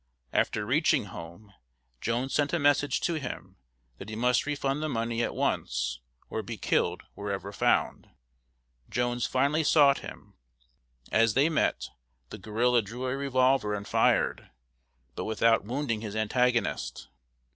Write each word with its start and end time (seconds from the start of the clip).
After 0.33 0.65
reaching 0.65 1.05
home, 1.05 1.53
Jones 1.99 2.33
sent 2.33 2.53
a 2.53 2.57
message 2.57 3.01
to 3.01 3.19
him 3.19 3.57
that 3.99 4.09
he 4.09 4.15
must 4.15 4.47
refund 4.47 4.81
the 4.81 4.89
money 4.89 5.21
at 5.21 5.35
once, 5.35 5.99
or 6.27 6.41
be 6.41 6.57
killed 6.57 7.03
wherever 7.13 7.51
found. 7.51 8.09
Jones 8.89 9.27
finally 9.27 9.63
sought 9.63 9.99
him. 9.99 10.33
As 11.11 11.35
they 11.35 11.49
met, 11.49 11.89
the 12.31 12.39
guerrilla 12.39 12.81
drew 12.81 13.05
a 13.05 13.15
revolver 13.15 13.75
and 13.75 13.87
fired, 13.87 14.49
but 15.13 15.25
without 15.25 15.65
wounding 15.65 16.01
his 16.01 16.15
antagonist. 16.15 17.09